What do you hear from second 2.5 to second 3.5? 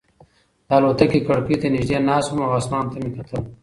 اسمان مې کتل.